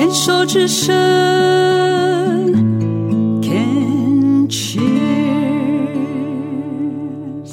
[0.00, 0.90] 牵手之声
[3.42, 4.82] ，Can cheers。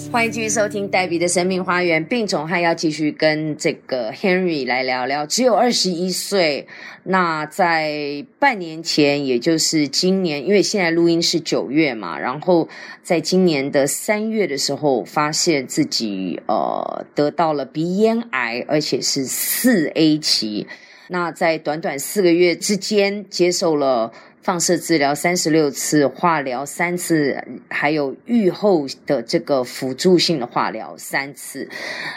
[0.09, 5.25] 欢迎继续收听黛比的生命花园，病总还要继续跟这个 Henry 来聊聊。
[5.25, 6.65] 只有二十一岁，
[7.03, 12.69] 那在半年前，也就是今年，因为现在录音是九月嘛，然后
[13.03, 20.65] 在今年的三月的时候，发现自己呃得到了鼻咽癌，而且是四 A 期。
[21.09, 24.11] 那在短短四个月之间，接受了。
[24.43, 31.67] 放射治疗三十六次，化疗三次，还有愈后的这个辅助性的化疗三次。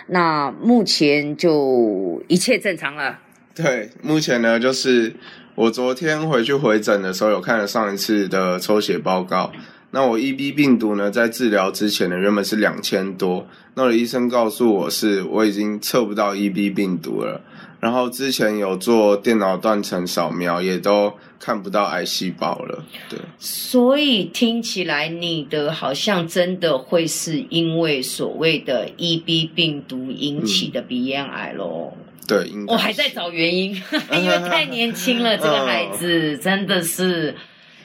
[0.06, 3.19] 那目前就一切正常了。
[3.52, 5.12] 对，目前呢，就是
[5.56, 9.50] 我昨天回去回诊的时候，有看了上一次的抽血报告。
[9.92, 13.46] 那我 EB 病毒呢，在治疗之前呢，原本是两千多。
[13.74, 17.40] 那我的医生告诉我是，我已经测不到 EB 病毒了。
[17.80, 22.84] 然后之前有做电脑断层扫描，也都看不到癌细胞了。
[23.08, 31.94] 对，所以听起来你的好像真的会是因为所谓的 EB 病毒引起的鼻咽癌喽？
[32.28, 33.70] 对，我还在找原因，
[34.12, 37.34] 因为太年轻了，这个孩子 真的是。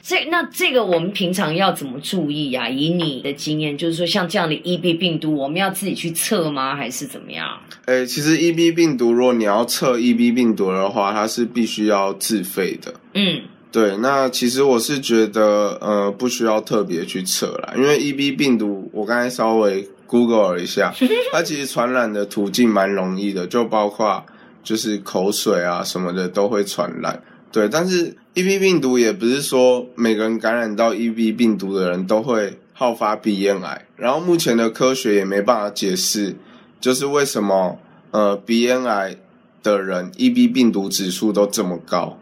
[0.08, 2.68] 这那这个我们平常要怎么注意呀？
[2.68, 6.76] 以你的经验，就是说像这样的 EB 病毒，我们要自己去测吗？
[6.76, 7.58] 还是怎么样？
[7.86, 12.94] 诶，其实 EB 病毒，如果你要测 EB 病毒的话，它是必须要自费的。
[13.14, 13.96] 嗯，对。
[13.96, 20.94] 那其实我是觉得，呃，不需要特别去测啦，因为 EB 病毒，我刚才稍微 Google 了一下，
[21.32, 24.24] 它其实传染的途径蛮容易的，就包括
[24.62, 27.20] 就是口水啊什么的都会传染。
[27.50, 36.36] 对，但是 EB 病毒也不是说每个人感染到 EB 病毒的人都会好发鼻咽癌，然后目前的科学也没办法解释，
[36.78, 37.78] 就是为什么
[38.10, 39.16] 呃鼻咽癌
[39.62, 42.18] 的人 EB 病毒指数都这么高。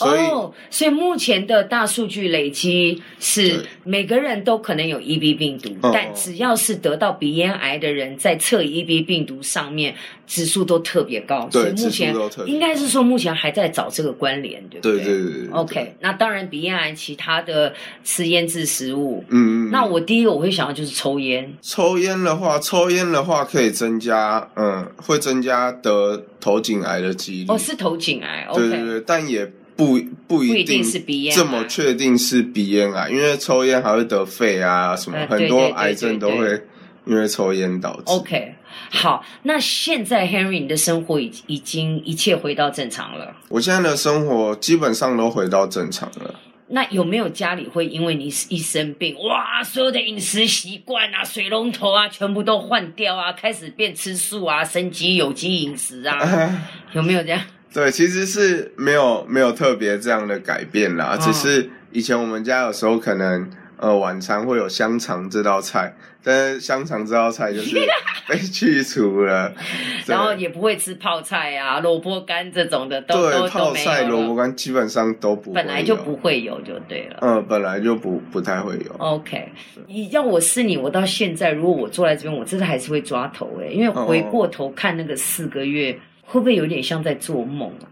[0.00, 9.94] 哦，所以目前的大数据累积是每个人都可能有 EB 病毒，但只要是得到鼻咽癌的人，在测 EB 病毒上面
[10.26, 11.48] 指数都特别高。
[11.50, 12.14] 对，目前
[12.46, 15.04] 应该是说目前还在找这个关联，对不对？
[15.04, 15.48] 对对对。
[15.52, 17.72] OK，那当然鼻咽癌其他的
[18.04, 19.70] 吃腌制食物，嗯嗯。
[19.70, 21.52] 那我第一个我会想到就是抽烟。
[21.60, 27.46] 抽烟的话，抽烟的话可以增加，嗯，会增加得头颈癌的几率。
[27.48, 28.46] 哦，是头颈癌。
[28.54, 29.50] 对对对，但也。
[29.86, 36.62] 不不一定是鼻咽这么确定是鼻炎癌，因为抽烟还会得肺啊什么，很多癌症都会
[37.06, 38.02] 因为抽烟导致。
[38.06, 38.54] OK，
[38.90, 43.34] 好，那现在 Henry 你的生活已已经一切回到正常了。
[43.48, 46.34] 我现在的生活基本上都回到正常了。
[46.74, 56.18] 那有没有家里会因为你一生病，哇，所有的饮食习惯啊、水龙头啊，全部都换掉啊，开始变吃素啊、升级有机饮食啊？
[56.94, 57.42] 有没有这样？
[57.72, 67.76] 对，其实是没有没有特别这样的改变啦，只是以前我们家有时候可能呃晚餐会有香肠这道菜，但是香肠这道菜就是
[68.28, 69.52] 被去除了，
[70.06, 78.94] 然后也不会吃泡菜啊、萝卜干这种的，都对泡菜、萝卜干基本上都不本来就不会有就对了，嗯，本来就不不太会有。
[78.98, 79.50] OK，
[79.86, 85.98] 你要我是你，我到现在如果我坐在这边，我真的还是会抓头哎，因为回过头看那个四个月。
[86.22, 87.84] 会不会有点像在做梦啊？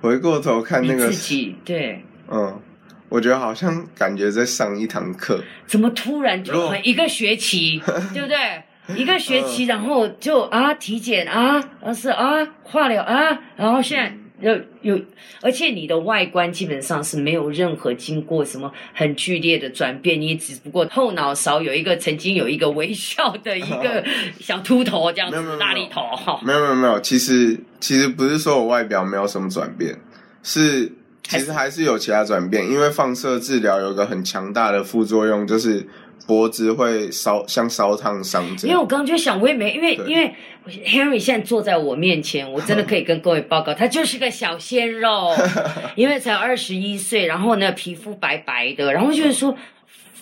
[0.00, 2.60] 回过头看那个自己，对，嗯，
[3.08, 5.42] 我觉得好像感觉在上一堂课。
[5.66, 6.52] 怎么突然就
[6.82, 7.80] 一个学期，
[8.12, 8.96] 对不对？
[8.96, 14.14] 一个学期，然后就啊体检啊，而是啊化疗啊，然后现在。
[14.40, 14.52] 有
[14.82, 15.00] 有，
[15.40, 24.04] 而且你的外观基本上是没有任何经过什么很剧烈的转变，你只不过后脑勺有一个曾经有一个微笑的一个
[24.40, 26.38] 小秃头这样子，大力头哈。
[26.44, 29.94] 没有没有没有，其实其实不是说我外表没有什么转变，
[30.42, 30.90] 是
[31.22, 35.86] 其实还是有其他转变，因为放射治疗有个很强大的副作用，就是。
[36.26, 38.68] 脖子会烧，像烧烫伤这样。
[38.68, 40.34] 因为我刚刚就想，我也没，因为因为
[40.66, 45.34] Henry 现在坐在我面前，我真的可以跟各位报告，他就是个小鲜肉，
[45.96, 49.54] 因为才二十一岁，然后呢皮肤白白的，然后就是说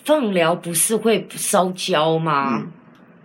[0.02, 2.64] 放疗不是会烧焦吗？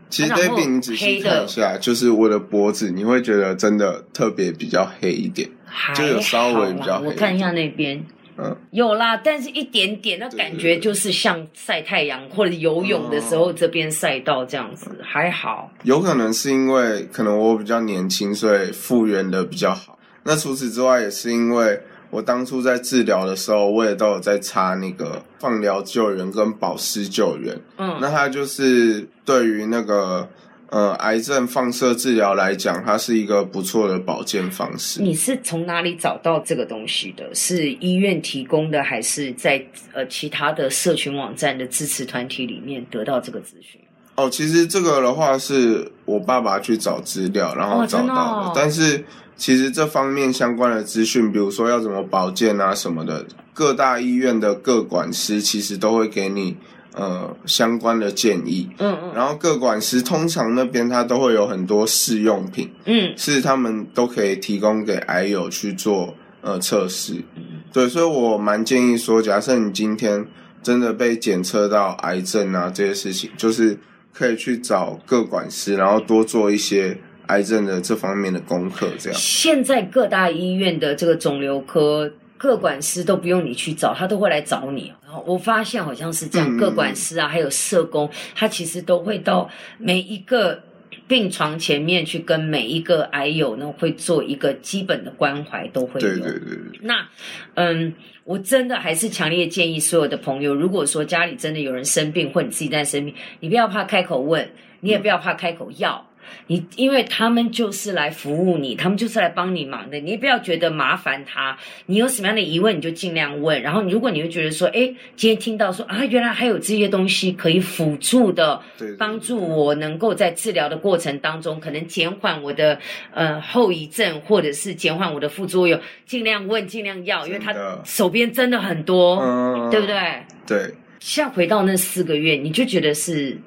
[0.09, 5.49] 其实 David，你仔细看一下，就是我的脖子，你会觉得真的特别比较黑一点，
[5.95, 7.07] 就有稍微比较黑。
[7.07, 7.97] 我看一下那边。
[8.39, 15.71] 嗯有啦，但是一点点，那感觉就是像晒太阳或者游泳的时候这边晒到这样子，还好。
[15.81, 19.97] 有可能是因为可能我比较年轻，所以复原的比较好。
[20.23, 27.57] 那除此之外，也是因为我当初在治疗的时候，我也都有在擦那个放疗救援跟保湿救援。
[27.77, 30.27] 嗯，那它就是对于那个
[30.69, 35.01] 呃癌症放射治疗来讲，它是一个不错的保健方式。
[35.01, 37.33] 你是从哪里找到这个东西的？
[37.35, 39.63] 是医院提供的，还是在
[39.93, 43.79] 呃其他的社群网站的支持团体里面得到这个资讯？
[44.15, 48.51] 哦，其实这个的话是我爸爸去找资料，然后哦找到的。
[48.55, 49.05] 但是
[49.37, 56.57] 其实这方面相关的资讯，比如说要怎么保健啊什么的，各大医院的各管师其实都会给你
[56.93, 58.67] 呃相关的建议。
[58.79, 67.13] 嗯嗯然后各管师通常那边他都会有很多试用品，嗯是他们都可以提供给癌友去做呃测试。
[67.35, 70.25] 嗯对，所以我蛮建议说，假设你今天
[70.63, 73.77] 真的被检测到癌症啊这些事情，就是
[74.11, 79.19] 可以去找各管师，然后多做一些癌症的这方面的功课，这样。
[79.19, 84.93] 现在各大医院的这个肿瘤科各管师都不用你去找，他都会来找你。
[85.03, 90.61] 然后我发现好像是这样，嗯各管师啊，还有社工，他其实都会到每一个
[91.07, 96.07] 病床前面去跟每一个癌友呢，会做一个基本的关怀，都会有。
[96.07, 97.07] 对对对对，那，
[97.55, 104.49] 嗯，我真的还是强烈建议所有的朋友，如果说家里真的有人生病，或你自己在生病，你不要怕开口问，
[104.81, 106.06] 你也不要怕开口要。
[106.47, 111.57] 你因为他们就是来服务你，他们就是来帮你忙的，你也不要觉得麻烦他。
[111.87, 113.61] 你有什么样的疑问，你就尽量问。
[113.61, 118.61] 然后，如果你会觉得说，哎，今天听到说啊，原来还有这些东西可以辅助的，
[118.97, 122.79] 帮助我能够在治疗的过程当中，可能减缓我的
[123.13, 127.53] 呃后遗症，或者是减缓我的副作用，尽量问，尽量要，因为他
[127.83, 129.87] 手边真的很多，嗯，对不？
[129.87, 129.97] 对？
[130.45, 133.37] 对，下回到那四个月，你就觉得是，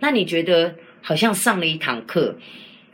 [0.00, 2.36] 那你觉得好像上了一堂课，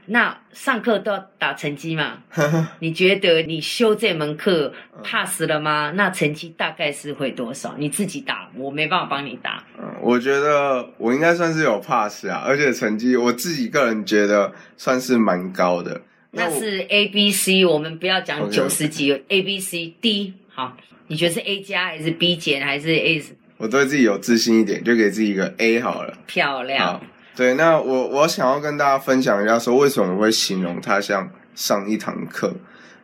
[0.07, 2.19] 那上课都要打成绩嘛？
[2.81, 4.73] 你觉得你修这门课
[5.03, 5.93] pass 了吗？
[5.95, 7.75] 那成绩大概是会多少？
[7.79, 9.65] 你自己打，我没办法帮你打。
[9.79, 16.03] 嗯，我觉得我应该算是有 pass 啊，而且成绩我自己个人觉得算是蛮高的。
[16.31, 23.23] 我那是 A B C，我们不要讲九十几，A B C D 好，你觉得是 A 加还是 B 减还是 A
[23.57, 26.13] 我对自己有自信一点，就给自己一个 A 好了。
[26.27, 27.03] 漂亮好？，
[27.37, 32.55] 对，那我我想要跟大家分享一下，说为什么我会形容它像上一堂课。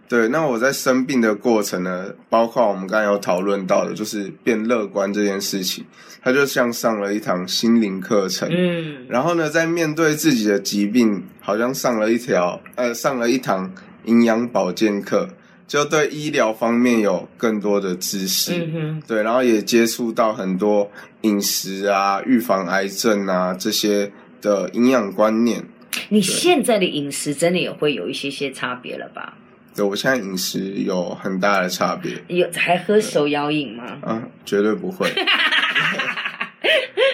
[0.08, 5.84] 对，那我在生病的过程呢，包括我们刚才有讨论到的，就是变乐观这件事情，
[6.20, 8.48] 它就像上了一堂心灵课程。
[8.50, 13.72] 嗯，然后呢，在面对自己的疾病，好像上了一条呃，上了一堂
[14.04, 15.28] 营养保健课，
[15.70, 18.68] 就对医疗方面有更多的知识。
[18.74, 20.90] 嗯，对，然后也接触到很多
[21.20, 24.10] 饮食啊、预防癌症啊这些
[24.42, 25.62] 的营养观念。
[26.08, 29.34] 你现在的饮食真的也会有一些些差别了吧？
[29.72, 33.84] 对我现在饮食有很大的差别有还喝手摇饮吗？
[34.02, 35.08] 啊，绝对不会，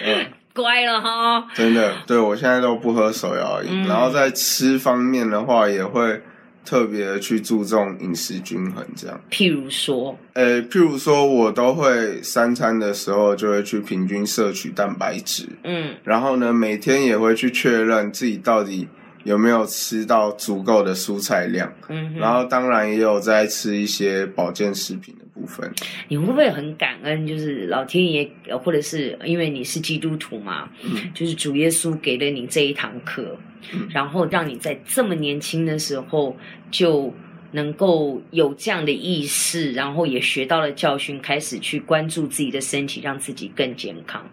[0.03, 0.25] 嗯，
[0.55, 6.19] 乖了哈，真的，对我现在都不喝手摇饮，嗯然后在吃方面的话，也会
[6.67, 9.17] 特别的去注重饮食均衡这样。
[9.31, 15.95] 譬如说，呃，譬如说，我都会三餐的时候就会去平均摄取蛋白质，嗯。
[16.03, 18.85] 然后呢，每天也会去确认自己到底
[19.27, 25.69] 有没有吃到足够的蔬菜量，嗯，然后当然也有在吃一些保健食品的部分。
[26.07, 27.27] 你会不会很感恩？
[27.27, 33.37] 就是老天爷，呃或者是因为你是基督徒嘛，嗯就是主耶稣给了你这一堂课，
[33.73, 36.33] 嗯然后让你在这么年轻的时候
[36.71, 37.13] 就
[37.51, 44.25] 能够有这样的意识，然后也学到了教训，开始去关注自己的身体，让自己更健康。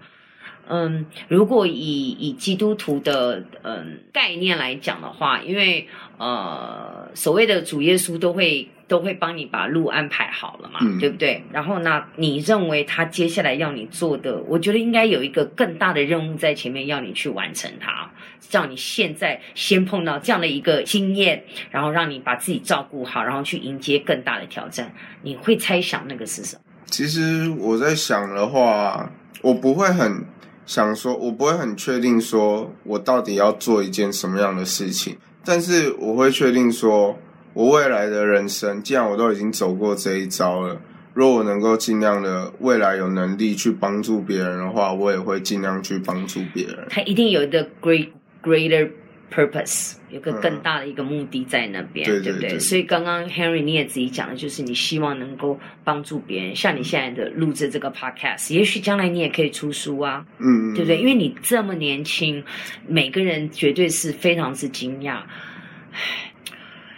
[0.68, 5.86] 嗯，如果以以基督徒的嗯概念来讲的话，因为
[6.18, 11.42] 呃所谓的主耶稣都会都会帮你把路安排好了嘛，嗯对不对？
[11.52, 24.94] 然后呢，你认为他接下来要你做的，我觉得应该有一个更大的任务在前面要你去完成它，叫你现在先碰到这样的一个经验，然后让你把自己照顾好，然后去迎接更大的挑战。
[25.22, 26.62] 你会猜想那个是什么？
[26.86, 29.10] 其实我在想的话，
[29.42, 30.24] 我不会很
[30.66, 37.18] 想说，我不会很确定说我到底要做一件什么样的事情，但是我会确定说，
[37.52, 40.80] 我未来的人生，既然我都已经走过这一招了，
[41.12, 46.86] 如果我能够尽量的未来有能力去帮助别人的话，我也会尽量去帮助别人。
[46.88, 48.08] 他一定有一个 great
[48.42, 48.90] greater
[49.32, 52.32] purpose，有个更大的一个目的在那边，不对？
[52.32, 60.98] 对对对所以刚刚 Henry 你也自己讲的，就是你希望能够帮助别人，像你现在的录制这个 podcast，也许将来你也可以出书啊，嗯，对不对？
[60.98, 62.44] 因为你这么年轻，
[62.86, 65.22] 每个人绝对是非常之惊讶。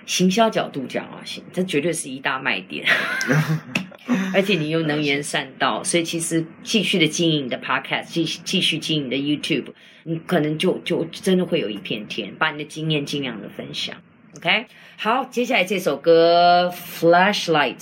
[0.05, 2.87] 行销角度讲啊，行，这绝对是一大卖点。
[4.35, 9.67] 而且你又能言善道，所以其实继续的经营你的 podcast，继继续经营你的 YouTube，
[10.05, 13.97] 你可能就就真的会有一片天，把你的经验尽量的分享。
[14.37, 14.67] OK，
[14.97, 17.77] 好，接下来这首歌《Flashlight》。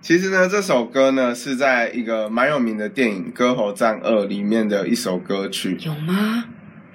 [0.00, 5.76] 其实呢，这首歌呢是在一个蛮有名的电影《歌喉战二》里面的一首歌曲。
[5.80, 6.46] 有吗？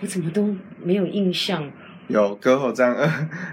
[0.01, 1.71] 我怎么都没有印象。
[2.07, 3.05] 有《歌喉战二》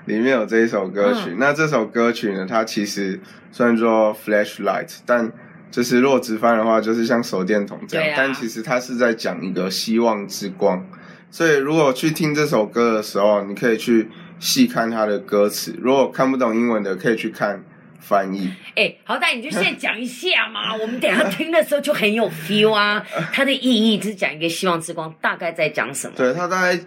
[0.06, 1.30] 里面有这一首歌曲。
[1.30, 3.18] 嗯那这首歌曲呢，它其实
[3.50, 5.30] 虽然说 flashlight，但
[5.70, 8.10] 就是若直翻的话，就是像手电筒这样。
[8.10, 10.84] 啊但其实它是在讲一个希望之光。
[11.30, 15.74] 所以如果去听这首歌的时候，你可以去细看它的歌词。
[15.80, 17.64] 如果看不懂英文的，可以去看
[17.98, 18.52] 翻译。
[18.76, 23.02] 哎，好歹你就现在讲一下嘛，我们等下听的时候就很有 feel 啊。
[23.32, 26.12] 它的意义就是讲一个希望之光，大概在讲什么？
[26.14, 26.78] 对，它大概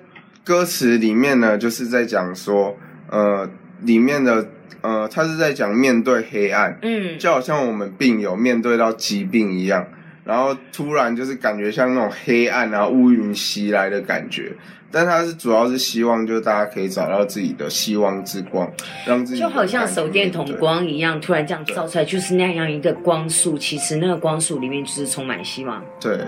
[0.45, 2.77] 歌词里面呢，就是在讲说，
[3.09, 3.49] 呃，
[3.81, 4.47] 里面的
[4.81, 9.87] 呃，他是在讲面对黑暗，嗯，就好像我们病友面对到疾病一样，
[10.23, 14.53] 然后突然就是感觉像那种黑暗啊、乌云袭来的感觉。
[14.91, 18.71] 但他是主要是希望，就是大家可以找到自己的希望之光，
[19.07, 23.57] 让自己就好像手电筒光一样，突然这样照出来，就是那样一个光束。
[23.57, 25.83] 其实那个光束里面就是充满希望。
[25.99, 26.19] 对。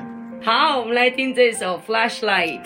[0.41, 2.63] 好，我们来听这首《Flashlight》。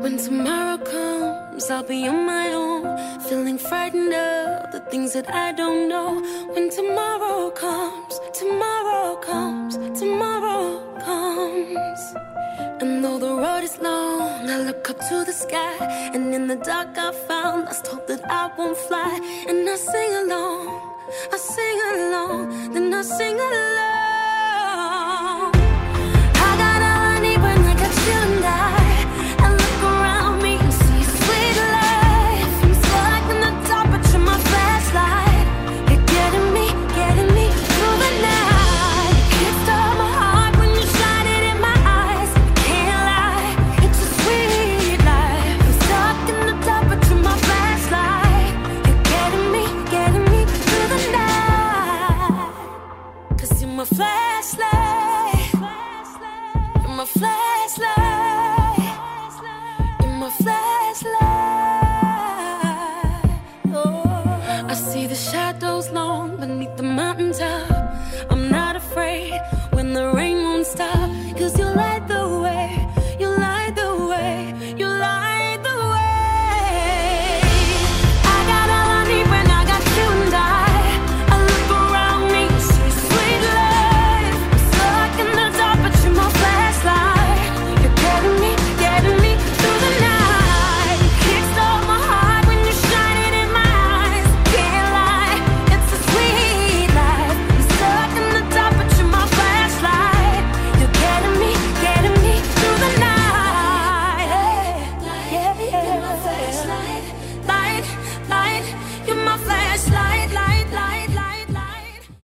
[0.00, 5.52] When tomorrow comes, I'll be on my own, feeling frightened of the things that I
[5.52, 6.22] don't know.
[6.54, 12.00] When tomorrow comes, tomorrow comes, tomorrow comes.
[12.80, 15.76] And though the road is long, I look up to the sky,
[16.14, 19.20] and in the dark I found lost hope that I won't fly.
[19.48, 20.80] And I sing along,
[21.30, 23.99] I sing along, then I sing along.